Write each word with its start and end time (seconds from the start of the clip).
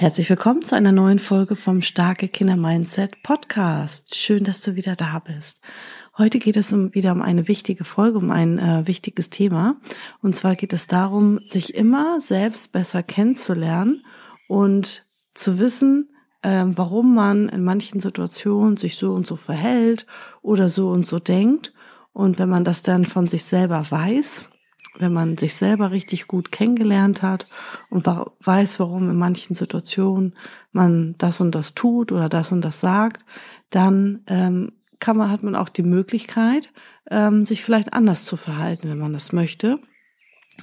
Herzlich 0.00 0.30
willkommen 0.30 0.62
zu 0.62 0.76
einer 0.76 0.92
neuen 0.92 1.18
Folge 1.18 1.56
vom 1.56 1.80
Starke 1.80 2.28
Kinder 2.28 2.56
Mindset 2.56 3.20
Podcast. 3.24 4.14
Schön, 4.14 4.44
dass 4.44 4.60
du 4.60 4.76
wieder 4.76 4.94
da 4.94 5.18
bist. 5.18 5.60
Heute 6.16 6.38
geht 6.38 6.56
es 6.56 6.72
um, 6.72 6.94
wieder 6.94 7.10
um 7.10 7.20
eine 7.20 7.48
wichtige 7.48 7.82
Folge, 7.82 8.18
um 8.18 8.30
ein 8.30 8.60
äh, 8.60 8.86
wichtiges 8.86 9.28
Thema. 9.28 9.74
Und 10.22 10.36
zwar 10.36 10.54
geht 10.54 10.72
es 10.72 10.86
darum, 10.86 11.40
sich 11.46 11.74
immer 11.74 12.20
selbst 12.20 12.70
besser 12.70 13.02
kennenzulernen 13.02 14.04
und 14.46 15.04
zu 15.32 15.58
wissen, 15.58 16.10
äh, 16.42 16.64
warum 16.64 17.16
man 17.16 17.48
in 17.48 17.64
manchen 17.64 17.98
Situationen 17.98 18.76
sich 18.76 18.94
so 18.94 19.12
und 19.12 19.26
so 19.26 19.34
verhält 19.34 20.06
oder 20.42 20.68
so 20.68 20.90
und 20.90 21.08
so 21.08 21.18
denkt. 21.18 21.74
Und 22.12 22.38
wenn 22.38 22.48
man 22.48 22.62
das 22.62 22.82
dann 22.82 23.04
von 23.04 23.26
sich 23.26 23.42
selber 23.42 23.84
weiß, 23.90 24.48
wenn 24.98 25.12
man 25.12 25.36
sich 25.36 25.54
selber 25.54 25.90
richtig 25.90 26.26
gut 26.26 26.52
kennengelernt 26.52 27.22
hat 27.22 27.46
und 27.88 28.06
weiß, 28.06 28.80
warum 28.80 29.10
in 29.10 29.16
manchen 29.16 29.54
Situationen 29.54 30.34
man 30.72 31.14
das 31.18 31.40
und 31.40 31.54
das 31.54 31.74
tut 31.74 32.12
oder 32.12 32.28
das 32.28 32.52
und 32.52 32.62
das 32.62 32.80
sagt, 32.80 33.24
dann 33.70 34.22
ähm, 34.26 34.72
kann 34.98 35.16
man, 35.16 35.30
hat 35.30 35.42
man 35.42 35.54
auch 35.54 35.68
die 35.68 35.82
Möglichkeit, 35.82 36.70
ähm, 37.10 37.44
sich 37.44 37.62
vielleicht 37.62 37.92
anders 37.92 38.24
zu 38.24 38.36
verhalten, 38.36 38.88
wenn 38.88 38.98
man 38.98 39.12
das 39.12 39.32
möchte. 39.32 39.78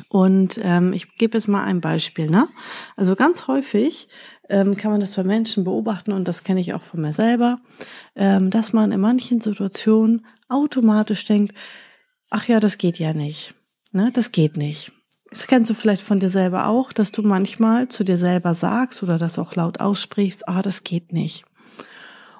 Und 0.09 0.59
ähm, 0.61 0.91
ich 0.91 1.15
gebe 1.17 1.37
jetzt 1.37 1.47
mal 1.47 1.63
ein 1.63 1.79
Beispiel. 1.79 2.29
Ne? 2.29 2.49
Also 2.97 3.15
ganz 3.15 3.47
häufig 3.47 4.09
ähm, 4.49 4.75
kann 4.75 4.91
man 4.91 4.99
das 4.99 5.15
bei 5.15 5.23
Menschen 5.23 5.63
beobachten 5.63 6.11
und 6.11 6.27
das 6.27 6.43
kenne 6.43 6.59
ich 6.59 6.73
auch 6.73 6.81
von 6.81 7.01
mir 7.01 7.13
selber, 7.13 7.59
ähm, 8.15 8.49
dass 8.49 8.73
man 8.73 8.91
in 8.91 8.99
manchen 8.99 9.39
Situationen 9.39 10.25
automatisch 10.49 11.23
denkt, 11.23 11.55
ach 12.29 12.47
ja, 12.47 12.59
das 12.59 12.77
geht 12.77 12.99
ja 12.99 13.13
nicht 13.13 13.54
Ne, 13.95 14.11
das 14.11 14.33
geht 14.33 14.57
nicht. 14.57 14.91
Das 15.29 15.47
kennst 15.47 15.69
du 15.69 15.73
vielleicht 15.73 16.01
von 16.01 16.19
dir 16.19 16.29
selber 16.29 16.67
auch, 16.67 16.91
dass 16.91 17.13
du 17.13 17.21
manchmal 17.21 17.87
zu 17.87 18.03
dir 18.03 18.17
selber 18.17 18.53
sagst 18.53 19.01
oder 19.01 19.17
das 19.17 19.39
auch 19.39 19.55
laut 19.55 19.79
aussprichst, 19.79 20.49
ah, 20.49 20.61
das 20.61 20.83
geht 20.83 21.13
nicht. 21.13 21.45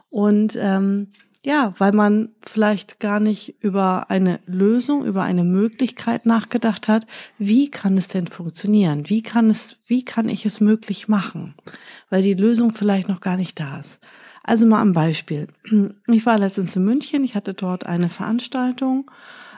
Und 0.09 0.58
ähm, 0.59 1.14
ja, 1.45 1.73
weil 1.78 1.94
man 1.94 2.36
vielleicht 2.45 3.00
gar 3.00 3.22
nicht 3.22 3.56
über 3.64 4.09
eine 4.09 4.42
Lösung, 4.45 5.06
über 5.06 5.23
eine 5.23 5.45
Möglichkeit 5.45 6.25
nachgedacht 6.25 6.89
hat, 6.89 7.08
wie 7.38 7.72
kann 7.72 7.95
es 7.95 8.09
denn 8.09 8.28
funktionieren? 8.28 9.08
Wie 9.08 9.23
kann 9.23 9.50
es, 9.50 9.78
wie 9.86 10.03
kann 10.03 10.28
ich 10.28 10.45
es 10.45 10.59
möglich 10.59 11.08
machen? 11.08 11.56
Weil 12.09 12.22
die 12.22 12.34
Lösung 12.34 12.73
vielleicht 12.73 13.08
noch 13.08 13.22
gar 13.22 13.38
nicht 13.38 13.58
da 13.62 13.80
ist. 13.80 14.02
Also 14.44 14.66
mal 14.66 14.81
ein 14.81 14.92
Beispiel. 14.92 15.47
Ich 16.08 16.25
war 16.25 16.38
letztens 16.38 16.75
in 16.75 16.84
München, 16.84 17.23
ich 17.23 17.34
hatte 17.34 17.53
dort 17.53 17.86
eine 17.86 18.09
Veranstaltung. 18.09 19.09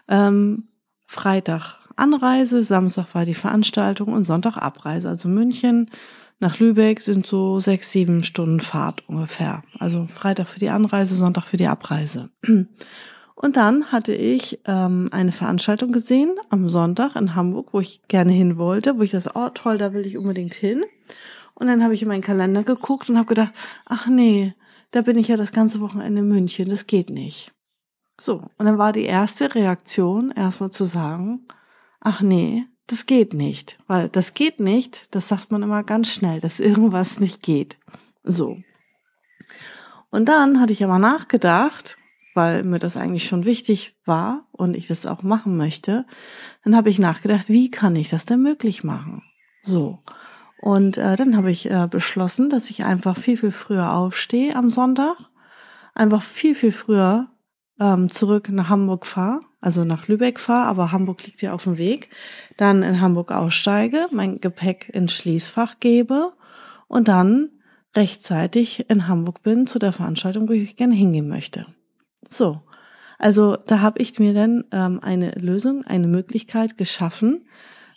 Ähm, 0.07 0.67
Freitag 1.07 1.86
Anreise, 1.97 2.63
Samstag 2.63 3.13
war 3.13 3.25
die 3.25 3.33
Veranstaltung 3.33 4.13
und 4.13 4.23
Sonntag 4.23 4.57
Abreise. 4.57 5.09
Also 5.09 5.27
München 5.27 5.89
nach 6.39 6.59
Lübeck 6.59 7.01
sind 7.01 7.25
so 7.25 7.59
sechs, 7.59 7.91
sieben 7.91 8.23
Stunden 8.23 8.59
Fahrt 8.59 9.07
ungefähr. 9.09 9.63
Also 9.79 10.07
Freitag 10.07 10.47
für 10.47 10.59
die 10.59 10.69
Anreise, 10.69 11.15
Sonntag 11.15 11.45
für 11.45 11.57
die 11.57 11.67
Abreise. 11.67 12.29
Und 13.35 13.55
dann 13.55 13.91
hatte 13.91 14.13
ich 14.13 14.59
ähm, 14.65 15.09
eine 15.11 15.31
Veranstaltung 15.31 15.91
gesehen 15.91 16.35
am 16.49 16.69
Sonntag 16.69 17.15
in 17.15 17.35
Hamburg, 17.35 17.69
wo 17.71 17.79
ich 17.79 18.01
gerne 18.07 18.31
hin 18.31 18.57
wollte, 18.57 18.97
wo 18.97 19.03
ich 19.03 19.11
dachte, 19.11 19.31
oh 19.35 19.49
toll, 19.49 19.77
da 19.77 19.93
will 19.93 20.05
ich 20.05 20.17
unbedingt 20.17 20.55
hin. 20.55 20.83
Und 21.53 21.67
dann 21.67 21.83
habe 21.83 21.93
ich 21.93 22.01
in 22.01 22.07
meinen 22.07 22.21
Kalender 22.21 22.63
geguckt 22.63 23.09
und 23.09 23.17
habe 23.17 23.27
gedacht, 23.27 23.53
ach 23.85 24.07
nee, 24.07 24.53
da 24.91 25.01
bin 25.01 25.17
ich 25.17 25.27
ja 25.27 25.37
das 25.37 25.51
ganze 25.51 25.81
Wochenende 25.81 26.21
in 26.21 26.27
München, 26.27 26.69
das 26.69 26.87
geht 26.87 27.09
nicht. 27.09 27.51
So, 28.19 28.43
und 28.57 28.65
dann 28.65 28.77
war 28.77 28.93
die 28.93 29.05
erste 29.05 29.53
Reaktion 29.53 30.31
erstmal 30.31 30.71
zu 30.71 30.85
sagen, 30.85 31.47
ach 31.99 32.21
nee, 32.21 32.65
das 32.87 33.05
geht 33.05 33.33
nicht, 33.33 33.77
weil 33.87 34.09
das 34.09 34.33
geht 34.33 34.59
nicht, 34.59 35.13
das 35.13 35.27
sagt 35.27 35.51
man 35.51 35.63
immer 35.63 35.83
ganz 35.83 36.09
schnell, 36.09 36.39
dass 36.39 36.59
irgendwas 36.59 37.19
nicht 37.19 37.43
geht. 37.43 37.77
So. 38.23 38.57
Und 40.09 40.29
dann 40.29 40.59
hatte 40.59 40.73
ich 40.73 40.83
aber 40.83 40.99
nachgedacht, 40.99 41.97
weil 42.33 42.63
mir 42.63 42.79
das 42.79 42.95
eigentlich 42.95 43.27
schon 43.27 43.45
wichtig 43.45 43.95
war 44.05 44.45
und 44.51 44.75
ich 44.75 44.87
das 44.87 45.05
auch 45.05 45.23
machen 45.23 45.57
möchte, 45.57 46.05
dann 46.63 46.75
habe 46.75 46.89
ich 46.89 46.99
nachgedacht, 46.99 47.49
wie 47.49 47.71
kann 47.71 47.95
ich 47.95 48.09
das 48.09 48.25
denn 48.25 48.41
möglich 48.41 48.83
machen? 48.83 49.23
So. 49.63 49.99
Und 50.61 50.97
äh, 50.97 51.15
dann 51.15 51.35
habe 51.35 51.51
ich 51.51 51.69
äh, 51.69 51.87
beschlossen, 51.89 52.49
dass 52.49 52.69
ich 52.69 52.85
einfach 52.85 53.17
viel, 53.17 53.37
viel 53.37 53.51
früher 53.51 53.93
aufstehe 53.93 54.55
am 54.55 54.69
Sonntag, 54.69 55.17
einfach 55.93 56.21
viel, 56.21 56.55
viel 56.55 56.71
früher 56.71 57.27
ähm, 57.79 58.09
zurück 58.09 58.49
nach 58.49 58.69
Hamburg 58.69 59.05
fahre, 59.05 59.41
also 59.67 59.83
nach 59.83 60.07
Lübeck 60.07 60.39
fahre, 60.39 60.69
aber 60.69 60.93
Hamburg 60.93 61.25
liegt 61.25 61.41
ja 61.41 61.51
auf 61.51 61.65
dem 61.65 61.77
Weg, 61.77 62.07
dann 62.55 62.83
in 62.83 63.01
Hamburg 63.01 63.33
aussteige, 63.33 64.07
mein 64.13 64.39
Gepäck 64.39 64.87
ins 64.93 65.11
Schließfach 65.11 65.81
gebe 65.81 66.31
und 66.87 67.09
dann 67.09 67.49
rechtzeitig 67.93 68.89
in 68.89 69.09
Hamburg 69.09 69.43
bin 69.43 69.67
zu 69.67 69.77
der 69.77 69.91
Veranstaltung, 69.91 70.47
wo 70.47 70.53
ich 70.53 70.77
gerne 70.77 70.95
hingehen 70.95 71.27
möchte. 71.27 71.65
So, 72.29 72.61
also 73.19 73.57
da 73.57 73.81
habe 73.81 73.99
ich 74.01 74.17
mir 74.19 74.33
dann 74.33 74.63
ähm, 74.71 75.01
eine 75.01 75.31
Lösung, 75.31 75.83
eine 75.83 76.07
Möglichkeit 76.07 76.77
geschaffen, 76.77 77.45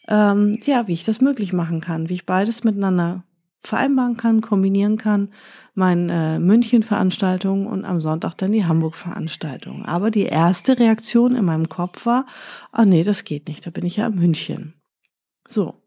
ähm, 0.09 0.59
ja, 0.65 0.89
wie 0.89 0.95
ich 0.95 1.05
das 1.05 1.21
möglich 1.21 1.53
machen 1.53 1.81
kann, 1.81 2.09
wie 2.09 2.15
ich 2.15 2.27
beides 2.27 2.65
miteinander 2.65 3.23
vereinbaren 3.63 4.17
kann, 4.17 4.41
kombinieren 4.41 4.97
kann, 4.97 5.31
meine 5.75 6.37
äh, 6.37 6.39
München-Veranstaltung 6.39 7.67
und 7.67 7.85
am 7.85 8.01
Sonntag 8.01 8.35
dann 8.35 8.53
die 8.53 8.65
Hamburg-Veranstaltung. 8.65 9.85
Aber 9.85 10.11
die 10.11 10.25
erste 10.25 10.79
Reaktion 10.79 11.35
in 11.35 11.45
meinem 11.45 11.69
Kopf 11.69 12.07
war, 12.07 12.27
ah 12.73 12.85
nee, 12.85 13.03
das 13.03 13.25
geht 13.25 13.49
nicht, 13.49 13.67
da 13.67 13.71
bin 13.71 13.85
ich 13.85 13.97
ja 13.97 14.07
in 14.07 14.17
München. 14.17 14.75
So. 15.47 15.83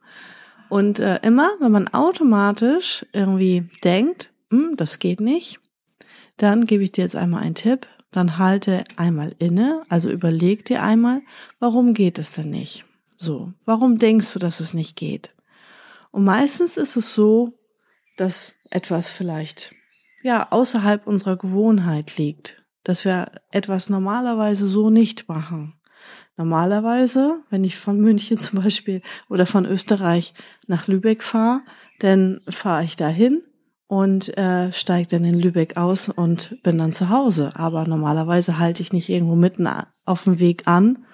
Und 0.70 1.00
äh, 1.00 1.20
immer, 1.22 1.50
wenn 1.60 1.72
man 1.72 1.88
automatisch 1.90 3.06
irgendwie 3.14 3.70
denkt, 3.84 4.32
hm, 4.50 4.76
das 4.76 5.00
geht 5.00 5.20
nicht, 5.20 5.60
dann 6.38 6.66
gebe 6.66 6.84
ich 6.84 6.92
dir 6.92 7.04
jetzt 7.04 7.16
einmal 7.16 7.44
einen 7.44 7.56
Tipp, 7.56 7.88
dann 8.12 8.38
halte 8.38 8.84
einmal 8.96 9.36
inne, 9.40 9.84
also 9.90 10.10
überleg 10.10 10.66
dir 10.66 10.84
einmal, 10.84 11.22
warum 11.60 11.94
geht 11.94 12.20
es 12.20 12.32
denn 12.32 12.50
nicht? 12.50 12.86
So, 13.18 13.54
warum 13.66 14.00
denkst 14.00 14.34
du, 14.34 14.40
dass 14.40 14.60
es 14.60 14.74
nicht 14.74 14.96
geht? 14.96 15.34
Und 16.12 16.24
meistens 16.24 16.78
ist 16.78 16.96
es 16.96 17.14
so, 17.14 17.54
dass 18.18 18.54
etwas 18.70 19.10
vielleicht 19.10 19.74
ja 20.24 20.48
außerhalb 20.52 21.06
unserer 21.06 21.38
Gewohnheit 21.38 22.18
liegt, 22.18 22.64
dass 22.84 23.06
wir 23.06 23.32
etwas 23.52 23.90
normalerweise 23.90 24.68
so 24.68 24.90
nicht 24.90 25.28
machen. 25.28 25.74
Normalerweise, 26.36 27.42
wenn 27.50 27.64
ich 27.64 27.78
von 27.78 28.00
München 28.00 28.38
zum 28.40 28.62
Beispiel 28.62 29.02
oder 29.30 29.46
von 29.46 29.66
Österreich 29.66 30.34
nach 30.68 30.88
Lübeck 30.88 31.24
fahre, 31.24 31.62
dann 32.00 32.42
fahre 32.50 32.84
ich 32.84 32.96
dahin 32.96 33.44
und 33.88 34.36
äh, 34.38 34.72
steige 34.74 35.08
dann 35.10 35.26
in 35.26 35.40
Lübeck 35.40 35.78
aus 35.78 36.10
und 36.10 36.58
bin 36.64 36.80
dann 36.80 36.94
zu 36.94 37.10
Hause. 37.10 37.54
Aber 37.56 37.86
normalerweise 37.86 38.58
halte 38.58 38.82
ich 38.82 38.92
nicht 38.92 39.10
irgendwo 39.10 39.36
mitten 39.36 39.70
auf 40.06 40.24
dem 40.24 40.40
Weg 40.40 40.68
an 40.68 41.06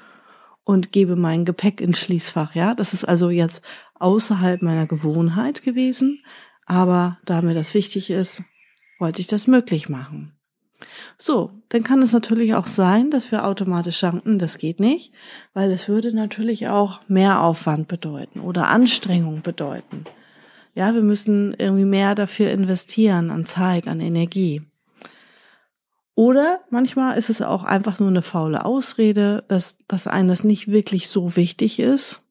und 0.63 0.91
gebe 0.91 1.15
mein 1.15 1.45
Gepäck 1.45 1.81
ins 1.81 1.99
Schließfach. 1.99 2.55
Ja, 2.55 2.73
das 2.75 2.93
ist 2.93 3.03
also 3.03 3.29
jetzt 3.29 3.61
außerhalb 3.95 4.61
meiner 4.61 4.87
Gewohnheit 4.87 5.61
gewesen. 5.63 6.21
Aber 6.69 7.17
da 7.25 7.41
mir 7.41 7.55
das 7.55 7.73
wichtig 7.73 8.11
ist, 8.11 8.43
wollte 8.99 9.21
ich 9.21 9.27
das 9.27 9.47
möglich 9.47 9.89
machen. 9.89 10.33
So, 11.17 11.49
dann 11.69 11.83
kann 11.83 12.03
es 12.03 12.13
natürlich 12.13 12.53
auch 12.53 12.67
sein, 12.67 13.09
dass 13.09 13.31
wir 13.31 13.45
automatisch 13.45 13.99
denken, 13.99 14.37
das 14.37 14.59
geht 14.59 14.79
nicht, 14.79 15.11
weil 15.55 15.71
es 15.71 15.89
würde 15.89 16.13
natürlich 16.13 16.67
auch 16.67 17.01
mehr 17.07 17.41
Aufwand 17.41 17.87
bedeuten 17.87 18.39
oder 18.39 18.67
Anstrengung 18.67 19.41
bedeuten. 19.41 20.05
Ja, 20.75 20.93
wir 20.93 21.01
müssen 21.01 21.55
irgendwie 21.57 21.85
mehr 21.85 22.13
dafür 22.13 22.51
investieren 22.51 23.31
an 23.31 23.45
Zeit, 23.45 23.87
an 23.87 23.99
Energie. 23.99 24.61
Oder 26.13 26.59
manchmal 26.69 27.17
ist 27.17 27.31
es 27.31 27.41
auch 27.41 27.63
einfach 27.63 27.99
nur 27.99 28.09
eine 28.09 28.21
faule 28.21 28.63
Ausrede, 28.63 29.43
dass, 29.47 29.79
dass 29.87 30.05
einem 30.05 30.29
das 30.29 30.43
nicht 30.43 30.67
wirklich 30.67 31.09
so 31.09 31.35
wichtig 31.35 31.79
ist 31.79 32.21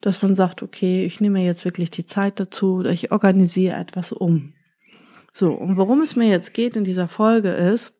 dass 0.00 0.22
man 0.22 0.34
sagt, 0.34 0.62
okay, 0.62 1.04
ich 1.04 1.20
nehme 1.20 1.42
jetzt 1.42 1.64
wirklich 1.64 1.90
die 1.90 2.06
Zeit 2.06 2.38
dazu 2.40 2.76
oder 2.76 2.90
ich 2.90 3.12
organisiere 3.12 3.76
etwas 3.76 4.12
um. 4.12 4.54
So, 5.32 5.52
und 5.52 5.76
worum 5.76 6.00
es 6.00 6.14
mir 6.14 6.28
jetzt 6.28 6.54
geht 6.54 6.76
in 6.76 6.84
dieser 6.84 7.08
Folge 7.08 7.50
ist, 7.50 7.94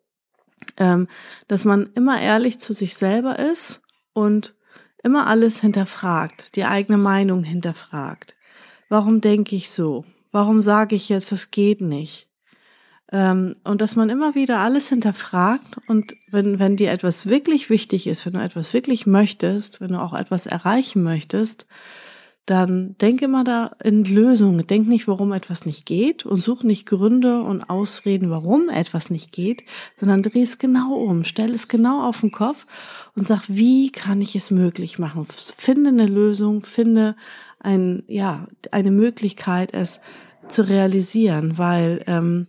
ähm, 0.77 1.09
dass 1.49 1.65
man 1.65 1.91
immer 1.95 2.21
ehrlich 2.21 2.59
zu 2.59 2.73
sich 2.73 2.95
selber 2.95 3.39
ist 3.39 3.83
und 4.13 4.55
immer 5.03 5.27
alles 5.27 5.61
hinterfragt, 5.61 6.57
die 6.57 6.65
eigene 6.65 6.99
Meinung 6.99 7.43
hinterfragt. 7.43 8.37
Warum 8.89 9.21
denke 9.21 9.57
ich 9.57 9.71
so? 9.71 10.05
Warum 10.31 10.63
sage 10.63 10.97
ich 10.97 11.09
jetzt, 11.09 11.33
das 11.33 11.51
geht 11.51 11.81
nicht? 11.81 12.29
Ähm, 13.15 13.55
und 13.63 13.81
dass 13.81 13.95
man 13.95 14.11
immer 14.11 14.35
wieder 14.35 14.59
alles 14.59 14.89
hinterfragt 14.89 15.79
und 15.87 16.17
wenn, 16.33 16.59
wenn 16.59 16.75
dir 16.75 16.91
etwas 16.91 17.29
wirklich 17.29 17.71
wichtig 17.71 18.09
ist, 18.09 18.27
wenn 18.27 18.33
du 18.33 18.41
etwas 18.41 18.75
wirklich 18.75 19.07
möchtest, 19.07 19.81
wenn 19.81 19.93
du 19.93 20.01
auch 20.01 20.15
etwas 20.15 20.47
erreichen 20.47 21.05
möchtest, 21.05 21.69
dann 22.45 22.97
denk 23.01 23.23
immer 23.23 23.45
da 23.45 23.71
in 23.85 24.03
Lösungen. 24.03 24.67
Denk 24.67 24.89
nicht, 24.89 25.07
warum 25.07 25.33
etwas 25.33 25.65
nicht 25.65 25.87
geht 25.87 26.27
und 26.27 26.39
such 26.41 26.65
nicht 26.65 26.87
Gründe 26.87 27.41
und 27.41 27.63
Ausreden, 27.71 28.31
warum 28.31 28.69
etwas 28.69 29.11
nicht 29.11 29.31
geht, 29.31 29.63
sondern 29.95 30.25
dreh 30.25 30.43
es 30.43 30.59
genau 30.59 30.95
um, 30.95 31.23
stell 31.23 31.55
es 31.55 31.69
genau 31.69 32.03
auf 32.09 32.21
den 32.21 32.33
Kopf 32.33 32.67
und 33.15 33.25
sag, 33.25 33.45
wie 33.47 33.93
kann 33.93 34.21
ich 34.23 34.35
es 34.35 34.51
möglich 34.51 34.99
machen? 34.99 35.25
Finde 35.29 35.91
eine 35.91 36.07
Lösung, 36.07 36.65
finde 36.65 37.15
ein, 37.61 38.03
ja, 38.09 38.49
eine 38.73 38.91
Möglichkeit, 38.91 39.73
es 39.73 40.01
zu 40.49 40.69
realisieren, 40.69 41.59
weil 41.59 42.03
ähm, 42.09 42.49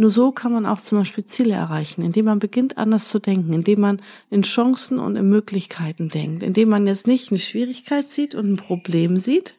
nur 0.00 0.10
so 0.10 0.32
kann 0.32 0.50
man 0.50 0.64
auch 0.64 0.80
zum 0.80 0.96
Beispiel 0.96 1.26
Ziele 1.26 1.52
erreichen, 1.52 2.00
indem 2.00 2.24
man 2.24 2.38
beginnt 2.38 2.78
anders 2.78 3.10
zu 3.10 3.18
denken, 3.18 3.52
indem 3.52 3.80
man 3.80 4.00
in 4.30 4.40
Chancen 4.40 4.98
und 4.98 5.14
in 5.14 5.28
Möglichkeiten 5.28 6.08
denkt, 6.08 6.42
indem 6.42 6.70
man 6.70 6.86
jetzt 6.86 7.06
nicht 7.06 7.30
eine 7.30 7.38
Schwierigkeit 7.38 8.08
sieht 8.08 8.34
und 8.34 8.50
ein 8.50 8.56
Problem 8.56 9.18
sieht, 9.18 9.56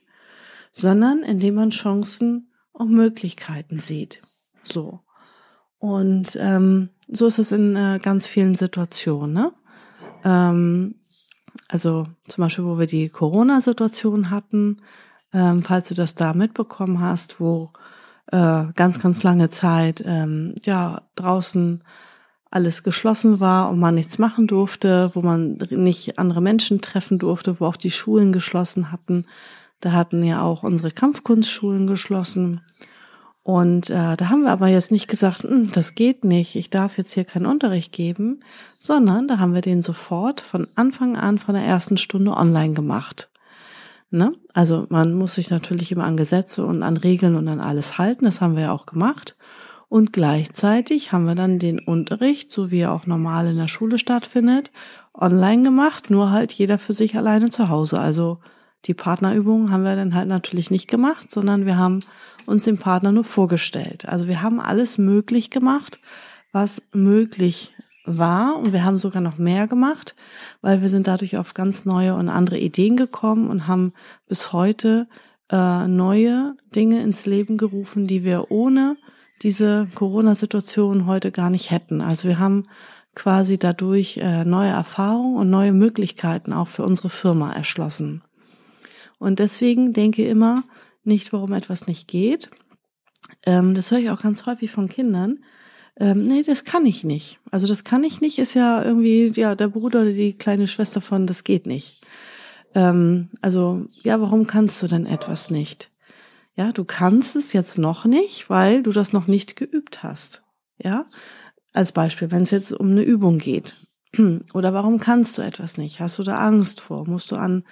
sondern 0.71 1.21
indem 1.21 1.53
man 1.53 1.69
Chancen 1.69 2.49
und 2.71 2.89
Möglichkeiten 2.89 3.77
sieht. 3.77 4.23
So. 4.63 5.01
Und 5.77 6.35
ähm, 6.41 6.89
so 7.07 7.27
ist 7.27 7.37
es 7.37 7.51
in 7.51 7.75
äh, 7.75 7.99
ganz 8.01 8.25
vielen 8.25 8.55
Situationen. 8.55 9.33
Ne? 9.33 9.53
Ähm, 10.23 10.95
also 11.67 12.07
zum 12.27 12.41
Beispiel, 12.41 12.65
wo 12.65 12.79
wir 12.79 12.87
die 12.87 13.09
Corona-Situation 13.09 14.31
hatten, 14.31 14.81
ähm, 15.33 15.61
falls 15.61 15.89
du 15.89 15.93
das 15.93 16.15
da 16.15 16.33
mitbekommen 16.33 16.99
hast, 16.99 17.39
wo 17.39 17.71
äh, 18.31 18.65
ganz, 18.75 18.99
ganz 18.99 19.23
lange 19.23 19.49
Zeit 19.49 20.03
ähm, 20.05 20.55
ja 20.65 21.03
draußen 21.15 21.83
alles 22.49 22.83
geschlossen 22.83 23.39
war 23.39 23.69
und 23.69 23.79
man 23.79 23.95
nichts 23.95 24.17
machen 24.17 24.45
durfte, 24.45 25.11
wo 25.13 25.21
man 25.21 25.57
nicht 25.69 26.19
andere 26.19 26.41
Menschen 26.41 26.81
treffen 26.81 27.17
durfte, 27.17 27.59
wo 27.59 27.65
auch 27.65 27.77
die 27.77 27.91
Schulen 27.91 28.33
geschlossen 28.33 28.91
hatten. 28.91 29.25
Da 29.79 29.93
hatten 29.93 30.23
ja 30.23 30.41
auch 30.41 30.63
unsere 30.63 30.91
Kampfkunstschulen 30.91 31.87
geschlossen. 31.87 32.61
Und 33.43 33.89
äh, 33.89 34.15
da 34.17 34.29
haben 34.29 34.43
wir 34.43 34.51
aber 34.51 34.67
jetzt 34.67 34.91
nicht 34.91 35.07
gesagt, 35.07 35.43
hm, 35.43 35.71
das 35.71 35.95
geht 35.95 36.23
nicht, 36.23 36.55
ich 36.55 36.69
darf 36.69 36.97
jetzt 36.97 37.13
hier 37.13 37.23
keinen 37.23 37.47
Unterricht 37.47 37.91
geben, 37.91 38.41
sondern 38.79 39.27
da 39.27 39.39
haben 39.39 39.55
wir 39.55 39.61
den 39.61 39.81
sofort 39.81 40.41
von 40.41 40.67
Anfang 40.75 41.15
an, 41.15 41.39
von 41.39 41.55
der 41.55 41.63
ersten 41.63 41.97
Stunde 41.97 42.33
online 42.33 42.73
gemacht. 42.73 43.30
Ne? 44.11 44.33
Also 44.53 44.85
man 44.89 45.13
muss 45.13 45.35
sich 45.35 45.49
natürlich 45.49 45.91
immer 45.91 46.03
an 46.03 46.17
Gesetze 46.17 46.65
und 46.65 46.83
an 46.83 46.97
Regeln 46.97 47.35
und 47.35 47.47
an 47.47 47.61
alles 47.61 47.97
halten. 47.97 48.25
Das 48.25 48.41
haben 48.41 48.55
wir 48.55 48.63
ja 48.63 48.71
auch 48.73 48.85
gemacht. 48.85 49.37
Und 49.87 50.13
gleichzeitig 50.13 51.11
haben 51.11 51.25
wir 51.25 51.35
dann 51.35 51.59
den 51.59 51.79
Unterricht, 51.79 52.51
so 52.51 52.71
wie 52.71 52.79
er 52.79 52.91
auch 52.91 53.07
normal 53.07 53.47
in 53.47 53.57
der 53.57 53.67
Schule 53.67 53.97
stattfindet, 53.97 54.71
online 55.13 55.63
gemacht, 55.63 56.09
nur 56.09 56.31
halt 56.31 56.51
jeder 56.51 56.77
für 56.77 56.93
sich 56.93 57.15
alleine 57.17 57.49
zu 57.49 57.69
Hause. 57.69 57.99
Also 57.99 58.39
die 58.85 58.93
Partnerübungen 58.93 59.71
haben 59.71 59.83
wir 59.83 59.95
dann 59.95 60.15
halt 60.15 60.27
natürlich 60.27 60.71
nicht 60.71 60.87
gemacht, 60.87 61.31
sondern 61.31 61.65
wir 61.65 61.77
haben 61.77 62.01
uns 62.45 62.63
den 62.65 62.77
Partner 62.77 63.11
nur 63.11 63.23
vorgestellt. 63.23 64.07
Also 64.07 64.27
wir 64.27 64.41
haben 64.41 64.59
alles 64.59 64.97
möglich 64.97 65.49
gemacht, 65.49 65.99
was 66.51 66.81
möglich 66.93 67.73
war 68.03 68.57
und 68.57 68.73
wir 68.73 68.83
haben 68.83 68.97
sogar 68.97 69.21
noch 69.21 69.37
mehr 69.37 69.67
gemacht, 69.67 70.15
weil 70.61 70.81
wir 70.81 70.89
sind 70.89 71.07
dadurch 71.07 71.37
auf 71.37 71.53
ganz 71.53 71.85
neue 71.85 72.15
und 72.15 72.29
andere 72.29 72.57
Ideen 72.57 72.97
gekommen 72.97 73.49
und 73.49 73.67
haben 73.67 73.93
bis 74.27 74.53
heute 74.53 75.07
äh, 75.51 75.87
neue 75.87 76.55
Dinge 76.75 77.01
ins 77.03 77.25
Leben 77.25 77.57
gerufen, 77.57 78.07
die 78.07 78.23
wir 78.23 78.49
ohne 78.49 78.97
diese 79.43 79.87
Corona-Situation 79.95 81.05
heute 81.05 81.31
gar 81.31 81.49
nicht 81.49 81.71
hätten. 81.71 82.01
Also 82.01 82.27
wir 82.27 82.39
haben 82.39 82.65
quasi 83.15 83.57
dadurch 83.57 84.17
äh, 84.17 84.45
neue 84.45 84.69
Erfahrungen 84.69 85.37
und 85.37 85.49
neue 85.49 85.73
Möglichkeiten 85.73 86.53
auch 86.53 86.67
für 86.67 86.83
unsere 86.83 87.09
Firma 87.09 87.51
erschlossen. 87.51 88.23
Und 89.19 89.39
deswegen 89.39 89.93
denke 89.93 90.25
immer 90.25 90.63
nicht, 91.03 91.33
warum 91.33 91.53
etwas 91.53 91.87
nicht 91.87 92.07
geht. 92.07 92.49
Ähm, 93.45 93.75
das 93.75 93.91
höre 93.91 93.99
ich 93.99 94.09
auch 94.09 94.21
ganz 94.21 94.45
häufig 94.45 94.71
von 94.71 94.87
Kindern 94.89 95.43
ähm, 96.01 96.25
nee, 96.25 96.41
das 96.41 96.63
kann 96.63 96.87
ich 96.87 97.03
nicht. 97.03 97.39
Also 97.51 97.67
das 97.67 97.83
kann 97.83 98.03
ich 98.03 98.21
nicht, 98.21 98.39
ist 98.39 98.55
ja 98.55 98.83
irgendwie, 98.83 99.31
ja, 99.35 99.53
der 99.53 99.67
Bruder 99.67 100.01
oder 100.01 100.11
die 100.11 100.33
kleine 100.33 100.67
Schwester 100.67 100.99
von, 100.99 101.27
das 101.27 101.43
geht 101.43 101.67
nicht. 101.67 102.01
Ähm, 102.73 103.29
also, 103.41 103.85
ja, 104.01 104.19
warum 104.19 104.47
kannst 104.47 104.81
du 104.81 104.87
denn 104.87 105.05
etwas 105.05 105.51
nicht? 105.51 105.91
Ja, 106.55 106.71
du 106.71 106.85
kannst 106.85 107.35
es 107.35 107.53
jetzt 107.53 107.77
noch 107.77 108.05
nicht, 108.05 108.49
weil 108.49 108.81
du 108.81 108.91
das 108.91 109.13
noch 109.13 109.27
nicht 109.27 109.55
geübt 109.55 110.01
hast. 110.01 110.41
Ja, 110.79 111.05
als 111.71 111.91
Beispiel, 111.91 112.31
wenn 112.31 112.43
es 112.43 112.51
jetzt 112.51 112.73
um 112.73 112.89
eine 112.89 113.03
Übung 113.03 113.37
geht. 113.37 113.75
Oder 114.55 114.73
warum 114.73 114.99
kannst 114.99 115.37
du 115.37 115.43
etwas 115.43 115.77
nicht? 115.77 115.99
Hast 115.99 116.17
du 116.17 116.23
da 116.23 116.39
Angst 116.39 116.81
vor? 116.81 117.07
Musst 117.07 117.31
du 117.31 117.35
an 117.35 117.63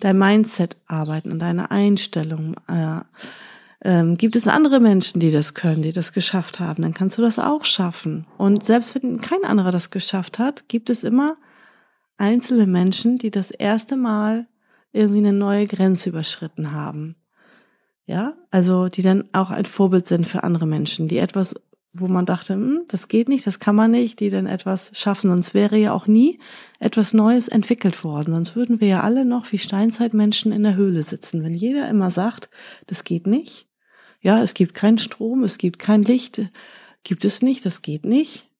dein 0.00 0.18
Mindset 0.18 0.76
arbeiten, 0.88 1.30
an 1.30 1.38
deiner 1.38 1.70
Einstellung? 1.70 2.56
Äh, 2.66 3.02
ähm, 3.84 4.16
gibt 4.16 4.36
es 4.36 4.48
andere 4.48 4.80
Menschen, 4.80 5.20
die 5.20 5.30
das 5.30 5.54
können, 5.54 5.82
die 5.82 5.92
das 5.92 6.12
geschafft 6.12 6.60
haben, 6.60 6.82
dann 6.82 6.94
kannst 6.94 7.18
du 7.18 7.22
das 7.22 7.38
auch 7.38 7.64
schaffen. 7.64 8.26
Und 8.38 8.64
selbst 8.64 8.94
wenn 8.94 9.20
kein 9.20 9.44
anderer 9.44 9.70
das 9.70 9.90
geschafft 9.90 10.38
hat, 10.38 10.68
gibt 10.68 10.90
es 10.90 11.04
immer 11.04 11.36
einzelne 12.16 12.66
Menschen, 12.66 13.18
die 13.18 13.30
das 13.30 13.50
erste 13.50 13.96
Mal 13.96 14.46
irgendwie 14.92 15.18
eine 15.18 15.32
neue 15.32 15.66
Grenze 15.66 16.08
überschritten 16.08 16.72
haben. 16.72 17.16
Ja, 18.06 18.34
also 18.50 18.88
die 18.88 19.02
dann 19.02 19.24
auch 19.32 19.50
ein 19.50 19.64
Vorbild 19.64 20.06
sind 20.06 20.26
für 20.26 20.44
andere 20.44 20.66
Menschen, 20.66 21.08
die 21.08 21.18
etwas, 21.18 21.56
wo 22.00 22.08
man 22.08 22.26
dachte, 22.26 22.54
hm, 22.54 22.84
das 22.88 23.08
geht 23.08 23.28
nicht, 23.28 23.46
das 23.46 23.58
kann 23.58 23.76
man 23.76 23.90
nicht, 23.90 24.20
die 24.20 24.30
dann 24.30 24.46
etwas 24.46 24.90
schaffen. 24.92 25.30
Sonst 25.30 25.54
wäre 25.54 25.76
ja 25.76 25.92
auch 25.92 26.06
nie 26.06 26.38
etwas 26.78 27.14
Neues 27.14 27.48
entwickelt 27.48 28.02
worden. 28.04 28.34
Sonst 28.34 28.56
würden 28.56 28.80
wir 28.80 28.88
ja 28.88 29.00
alle 29.00 29.24
noch 29.24 29.52
wie 29.52 29.58
Steinzeitmenschen 29.58 30.52
in 30.52 30.62
der 30.62 30.76
Höhle 30.76 31.02
sitzen. 31.02 31.42
Wenn 31.42 31.54
jeder 31.54 31.88
immer 31.88 32.10
sagt, 32.10 32.50
das 32.86 33.04
geht 33.04 33.26
nicht, 33.26 33.66
ja, 34.20 34.42
es 34.42 34.54
gibt 34.54 34.74
keinen 34.74 34.98
Strom, 34.98 35.44
es 35.44 35.58
gibt 35.58 35.78
kein 35.78 36.02
Licht, 36.02 36.42
gibt 37.04 37.24
es 37.24 37.42
nicht, 37.42 37.64
das 37.64 37.82
geht 37.82 38.04
nicht, 38.04 38.50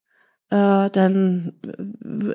äh, 0.50 0.90
dann 0.90 1.54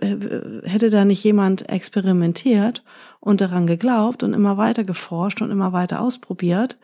äh, 0.02 0.68
hätte 0.68 0.90
da 0.90 1.06
nicht 1.06 1.24
jemand 1.24 1.70
experimentiert 1.70 2.84
und 3.20 3.40
daran 3.40 3.68
geglaubt 3.68 4.24
und 4.24 4.34
immer 4.34 4.58
weiter 4.58 4.84
geforscht 4.84 5.42
und 5.42 5.52
immer 5.52 5.72
weiter 5.72 6.02
ausprobiert 6.02 6.78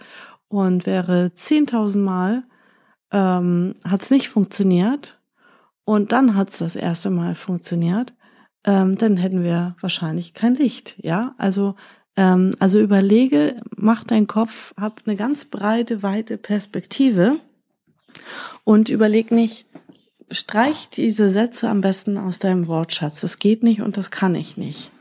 und 0.48 0.86
wäre 0.86 1.34
zehntausendmal 1.34 2.44
ähm, 3.12 3.76
hat 3.84 4.02
es 4.02 4.12
nicht 4.12 4.30
funktioniert 4.30 5.20
und 5.84 6.12
dann 6.12 6.36
hat 6.36 6.50
es 6.50 6.58
das 6.58 6.76
erste 6.76 7.10
Mal 7.10 7.36
funktioniert, 7.36 8.14
ähm, 8.66 8.98
dann 8.98 9.18
hätten 9.18 9.44
wir 9.44 9.76
wahrscheinlich 9.80 10.34
kein 10.34 10.56
Licht. 10.56 10.96
Ja, 11.02 11.36
also 11.38 11.76
ähm, 12.18 12.52
also 12.60 12.80
überlege, 12.80 13.62
mach 13.76 14.04
deinen 14.04 14.28
Kopf, 14.28 14.74
hab 14.76 15.02
eine 15.06 15.16
ganz 15.16 15.46
breite, 15.46 16.04
weite 16.04 16.38
Perspektive 16.38 17.38
und 18.64 18.90
überleg 18.90 19.32
nicht, 19.32 19.66
streich 20.30 20.90
diese 20.90 21.30
Sätze 21.30 21.70
am 21.70 21.80
besten 21.80 22.18
aus 22.18 22.40
deinem 22.40 22.68
Wortschatz. 22.68 23.22
Das 23.22 23.40
geht 23.40 23.64
nicht 23.64 23.82
und 23.82 23.96
das 23.96 24.12
kann 24.12 24.36
ich 24.36 24.58
nicht. 24.58 24.92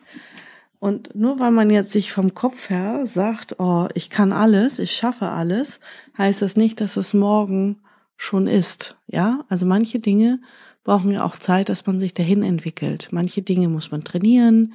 Und 0.79 1.15
nur 1.17 1.41
weil 1.41 1.51
man 1.51 1.71
jetzt 1.71 1.93
sich 1.93 2.13
vom 2.13 2.35
Kopf 2.35 2.71
her 2.71 3.07
sagt, 3.07 3.59
oh, 3.59 3.89
ich 3.95 4.11
kann 4.11 4.33
alles, 4.33 4.79
ich 4.79 4.93
schaffe 4.93 5.27
alles, 5.27 5.81
heißt 6.17 6.43
das 6.43 6.57
nicht, 6.57 6.81
dass 6.81 6.97
es 6.97 7.15
morgen 7.15 7.81
schon 8.17 8.47
ist. 8.47 8.97
Ja, 9.07 9.45
also 9.49 9.67
manche 9.67 9.99
Dinge 9.99 10.41
brauchen 10.85 11.11
ja 11.11 11.25
auch 11.25 11.37
Zeit, 11.37 11.69
dass 11.69 11.87
man 11.87 11.99
sich 11.99 12.15
dahin 12.15 12.43
entwickelt. 12.43 13.09
Manche 13.11 13.43
Dinge 13.43 13.69
muss 13.69 13.91
man 13.91 14.05
trainieren, 14.05 14.73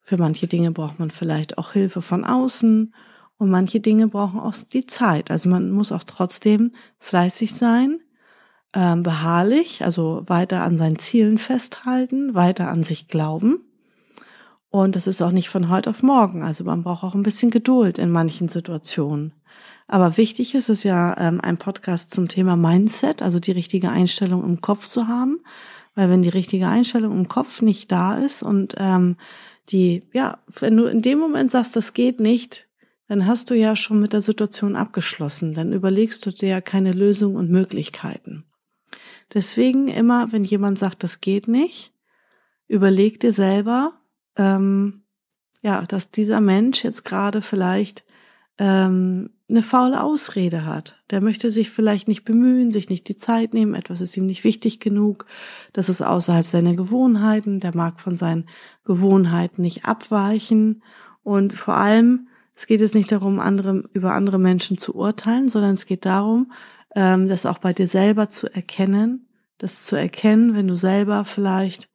für 0.00 0.16
manche 0.16 0.46
Dinge 0.46 0.70
braucht 0.70 0.98
man 0.98 1.10
vielleicht 1.10 1.58
auch 1.58 1.72
Hilfe 1.72 2.02
von 2.02 2.24
außen 2.24 2.94
und 3.36 3.50
manche 3.50 3.80
Dinge 3.80 4.08
brauchen 4.08 4.40
auch 4.40 4.54
die 4.72 4.86
Zeit. 4.86 5.30
Also 5.30 5.48
man 5.48 5.70
muss 5.70 5.92
auch 5.92 6.04
trotzdem 6.04 6.72
fleißig 6.98 7.54
sein, 7.54 8.00
ähm, 8.74 9.02
beharrlich, 9.02 9.84
also 9.84 10.22
weiter 10.26 10.62
an 10.62 10.78
seinen 10.78 10.98
Zielen 10.98 11.38
festhalten, 11.38 12.34
weiter 12.34 12.68
an 12.68 12.82
sich 12.82 13.08
glauben. 13.08 13.60
Und 14.68 14.94
das 14.94 15.06
ist 15.06 15.20
auch 15.20 15.32
nicht 15.32 15.48
von 15.48 15.68
heute 15.68 15.90
auf 15.90 16.02
morgen. 16.02 16.42
Also 16.42 16.64
man 16.64 16.82
braucht 16.82 17.02
auch 17.02 17.14
ein 17.14 17.24
bisschen 17.24 17.50
Geduld 17.50 17.98
in 17.98 18.10
manchen 18.10 18.48
Situationen. 18.48 19.32
Aber 19.86 20.16
wichtig 20.16 20.54
ist 20.54 20.68
es 20.68 20.84
ja, 20.84 21.16
ähm, 21.18 21.40
ein 21.40 21.56
Podcast 21.56 22.12
zum 22.12 22.28
Thema 22.28 22.56
Mindset, 22.56 23.22
also 23.22 23.38
die 23.38 23.52
richtige 23.52 23.90
Einstellung 23.90 24.44
im 24.44 24.60
Kopf 24.60 24.86
zu 24.86 25.08
haben. 25.08 25.40
Weil 25.94 26.10
wenn 26.10 26.22
die 26.22 26.28
richtige 26.28 26.68
Einstellung 26.68 27.12
im 27.12 27.28
Kopf 27.28 27.62
nicht 27.62 27.90
da 27.90 28.16
ist 28.18 28.42
und 28.42 28.74
ähm, 28.78 29.16
die, 29.70 30.04
ja, 30.12 30.38
wenn 30.60 30.76
du 30.76 30.84
in 30.84 31.02
dem 31.02 31.18
Moment 31.18 31.50
sagst, 31.50 31.74
das 31.76 31.92
geht 31.92 32.20
nicht, 32.20 32.68
dann 33.08 33.26
hast 33.26 33.50
du 33.50 33.54
ja 33.54 33.74
schon 33.74 33.98
mit 33.98 34.12
der 34.12 34.22
Situation 34.22 34.76
abgeschlossen. 34.76 35.54
Dann 35.54 35.72
überlegst 35.72 36.24
du 36.24 36.30
dir 36.30 36.48
ja 36.48 36.60
keine 36.60 36.92
Lösung 36.92 37.34
und 37.34 37.50
Möglichkeiten. 37.50 38.44
Deswegen 39.34 39.88
immer, 39.88 40.30
wenn 40.32 40.44
jemand 40.44 40.78
sagt, 40.78 41.02
das 41.02 41.20
geht 41.20 41.48
nicht, 41.48 41.92
überleg 42.68 43.18
dir 43.18 43.32
selber, 43.32 44.00
ähm, 44.36 45.02
ja, 45.62 45.82
dass 45.82 46.10
dieser 46.10 46.40
Mensch 46.40 46.84
jetzt 46.84 47.04
gerade 47.04 47.42
vielleicht 47.42 48.04
ähm, 48.60 49.30
eine 49.48 49.62
faule 49.62 50.02
Ausrede 50.02 50.66
hat. 50.66 51.02
Der 51.10 51.22
möchte 51.22 51.50
sich 51.50 51.70
vielleicht 51.70 52.06
nicht 52.06 52.24
bemühen, 52.24 52.70
sich 52.70 52.90
nicht 52.90 53.08
die 53.08 53.16
Zeit 53.16 53.54
nehmen, 53.54 53.74
etwas 53.74 54.02
ist 54.02 54.16
ihm 54.16 54.26
nicht 54.26 54.44
wichtig 54.44 54.78
genug, 54.80 55.24
das 55.72 55.88
ist 55.88 56.02
außerhalb 56.02 56.46
seiner 56.46 56.74
Gewohnheiten, 56.74 57.58
der 57.58 57.74
mag 57.74 58.00
von 58.00 58.16
seinen 58.16 58.48
Gewohnheiten 58.84 59.62
nicht 59.62 59.86
abweichen. 59.86 60.82
Und 61.22 61.54
vor 61.54 61.74
allem, 61.74 62.28
es 62.54 62.66
geht 62.66 62.82
jetzt 62.82 62.94
nicht 62.94 63.10
darum, 63.10 63.40
andere, 63.40 63.88
über 63.94 64.12
andere 64.12 64.38
Menschen 64.38 64.76
zu 64.76 64.94
urteilen, 64.94 65.48
sondern 65.48 65.74
es 65.74 65.86
geht 65.86 66.04
darum, 66.04 66.52
ähm, 66.94 67.26
das 67.28 67.46
auch 67.46 67.58
bei 67.58 67.72
dir 67.72 67.88
selber 67.88 68.28
zu 68.28 68.46
erkennen, 68.46 69.26
das 69.56 69.86
zu 69.86 69.96
erkennen, 69.96 70.54
wenn 70.54 70.68
du 70.68 70.76
selber 70.76 71.24
vielleicht 71.24 71.88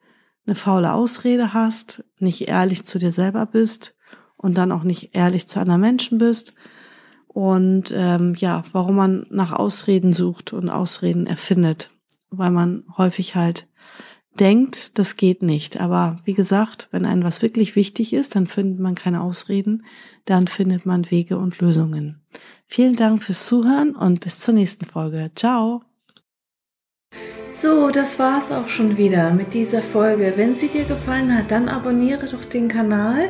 eine 0.47 0.55
faule 0.55 0.93
Ausrede 0.93 1.53
hast, 1.53 2.03
nicht 2.17 2.47
ehrlich 2.47 2.85
zu 2.85 2.97
dir 2.97 3.11
selber 3.11 3.45
bist 3.45 3.95
und 4.37 4.57
dann 4.57 4.71
auch 4.71 4.83
nicht 4.83 5.15
ehrlich 5.15 5.47
zu 5.47 5.59
anderen 5.59 5.81
Menschen 5.81 6.17
bist 6.17 6.53
und 7.35 7.93
ähm, 7.93 8.33
ja, 8.37 8.63
warum 8.71 8.95
man 8.95 9.25
nach 9.29 9.51
Ausreden 9.51 10.13
sucht 10.13 10.53
und 10.53 10.69
Ausreden 10.69 11.27
erfindet, 11.27 11.91
weil 12.29 12.49
man 12.49 12.85
häufig 12.97 13.35
halt 13.35 13.67
denkt, 14.39 14.97
das 14.97 15.17
geht 15.17 15.41
nicht. 15.41 15.81
Aber 15.81 16.17
wie 16.23 16.33
gesagt, 16.33 16.87
wenn 16.91 17.05
einem 17.05 17.25
was 17.25 17.41
wirklich 17.41 17.75
wichtig 17.75 18.13
ist, 18.13 18.37
dann 18.37 18.47
findet 18.47 18.79
man 18.79 18.95
keine 18.95 19.19
Ausreden, 19.19 19.83
dann 20.23 20.47
findet 20.47 20.85
man 20.85 21.11
Wege 21.11 21.37
und 21.37 21.59
Lösungen. 21.59 22.21
Vielen 22.67 22.95
Dank 22.95 23.21
fürs 23.21 23.45
Zuhören 23.45 23.97
und 23.97 24.21
bis 24.21 24.39
zur 24.39 24.53
nächsten 24.53 24.85
Folge. 24.85 25.29
Ciao. 25.35 25.81
So, 27.51 27.89
das 27.89 28.17
war's 28.17 28.53
auch 28.53 28.69
schon 28.69 28.95
wieder 28.95 29.31
mit 29.31 29.53
dieser 29.53 29.81
Folge. 29.81 30.35
Wenn 30.37 30.55
sie 30.55 30.69
dir 30.69 30.85
gefallen 30.85 31.37
hat, 31.37 31.51
dann 31.51 31.67
abonniere 31.67 32.27
doch 32.27 32.45
den 32.45 32.69
Kanal 32.69 33.29